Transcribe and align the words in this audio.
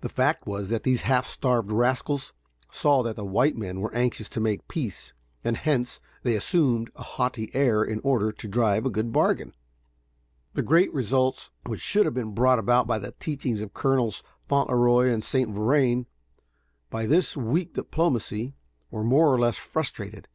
The 0.00 0.08
fact 0.08 0.44
was 0.44 0.70
that 0.70 0.82
these 0.82 1.02
half 1.02 1.24
starved 1.24 1.70
rascals 1.70 2.32
saw 2.72 3.04
that 3.04 3.14
the 3.14 3.24
white 3.24 3.56
men 3.56 3.80
were 3.80 3.94
anxious 3.94 4.28
to 4.30 4.40
make 4.40 4.66
peace, 4.66 5.12
and 5.44 5.56
hence 5.56 6.00
they 6.24 6.34
assumed 6.34 6.90
a 6.96 7.04
haughty 7.04 7.54
air 7.54 7.84
in 7.84 8.00
order 8.00 8.32
to 8.32 8.48
drive 8.48 8.84
a 8.84 8.90
good 8.90 9.12
bargain. 9.12 9.54
The 10.54 10.62
great 10.62 10.92
results 10.92 11.52
which 11.64 11.78
should 11.80 12.06
have 12.06 12.14
been 12.14 12.34
brought 12.34 12.58
about 12.58 12.88
by 12.88 12.98
the 12.98 13.12
teachings 13.20 13.60
of 13.62 13.72
Colonels 13.72 14.20
Fauntleroy 14.48 15.10
and 15.10 15.22
St. 15.22 15.48
Vrain, 15.50 16.06
by 16.90 17.06
this 17.06 17.36
weak 17.36 17.74
diplomacy, 17.74 18.56
were 18.90 19.04
more 19.04 19.32
or 19.32 19.38
less 19.38 19.58
frustrated. 19.58 20.26